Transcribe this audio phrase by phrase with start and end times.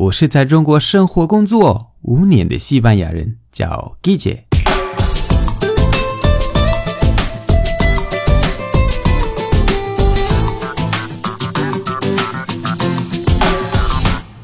[0.00, 4.44] 我是在中国生活工作五年的西班牙人，叫 Guille。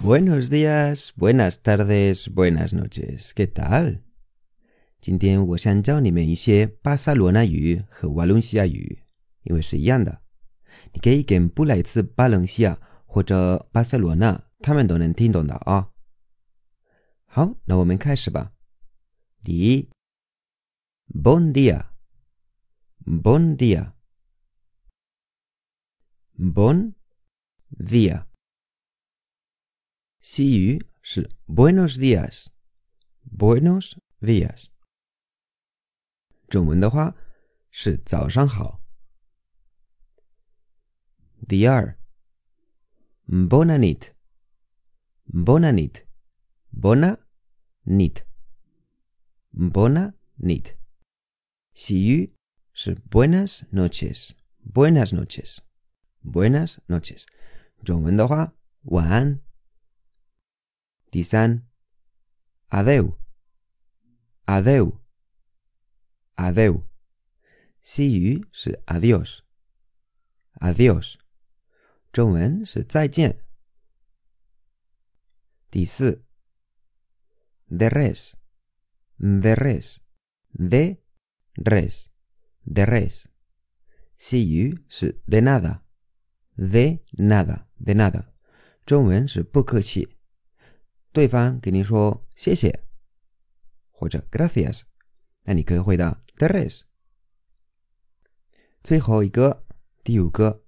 [0.03, 3.31] Buenos días, buenas tardes, buenas noches.
[3.33, 4.01] ¿Qué tal?
[5.01, 8.99] 今天我想教你们一些巴塞罗那语和瓦伦西亚语，
[9.45, 10.19] 因为是一样的。
[10.93, 12.77] 你可以跟不来自巴伦西亚
[13.07, 15.93] 或者巴塞罗那，他们都能听懂的啊。
[17.27, 18.55] 好，那我们开始吧。
[19.43, 19.91] 第一
[21.09, 23.55] ，Bon dia，Bon
[26.39, 26.95] dia，Bon
[27.77, 28.27] dia。
[30.19, 34.69] 西语是 Buenos dias，buenos dias，。
[36.49, 37.15] 中文的话
[37.71, 38.81] 是早上好。
[41.47, 41.99] 第二
[43.27, 44.14] bonanit
[45.35, 47.19] ，bona nit，bona
[47.85, 48.25] nit，bona
[49.57, 50.77] nit，bona nit。
[51.73, 52.37] 西语
[52.73, 57.27] 是 buenas noches，buenas noches，buenas noches。
[57.85, 59.41] 中文的话，晚安。
[61.11, 61.67] 第三
[62.69, 65.01] ，adeu，adeu。
[66.37, 66.83] Adeu，
[67.81, 71.15] 西语是 adios，adios，
[72.11, 73.47] 中文是再见。
[75.74, 76.26] 第四，
[77.70, 80.98] de res，de res，de
[81.54, 83.26] res，de res，
[84.18, 88.34] 西语是 de nada，de nada，de nada，
[88.86, 90.18] 中文是不客气。
[91.12, 92.86] 对方给你说谢谢
[93.92, 94.84] 或者 gracias，
[95.44, 96.24] 那你可以回答。
[96.38, 96.84] tres。
[98.82, 99.66] 最后一个，
[100.04, 100.64] 第五个，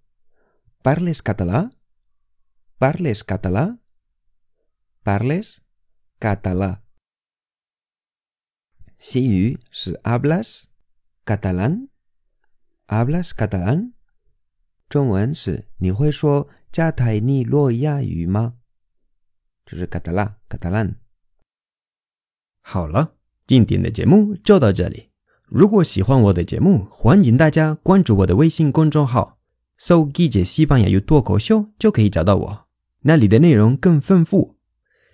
[0.84, 3.20] parles català，parles
[5.07, 5.59] Parles
[6.19, 6.81] català。
[8.99, 10.65] 西语是 hablas
[11.25, 13.93] catalán，hablas catalán。
[14.89, 18.55] 中文是你会说加泰尼罗亚语吗？
[19.65, 20.97] 就是 catalá catalán。
[22.61, 23.15] 好了，
[23.47, 25.11] 今天的节目就到这里。
[25.49, 29.39] 如果喜欢我的节目，欢迎大家关注我的微信公众号，
[29.79, 32.69] 搜“季节西班牙语脱口秀”就可以找到我，
[33.03, 34.56] 那里的内容更丰富。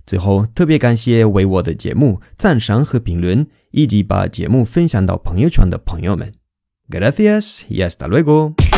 [0.05, 6.33] 最后，特别感谢为我的节目赞赏和评论，以及把节目分享到朋友圈的朋友们。
[6.89, 8.72] Gracias y hasta luego。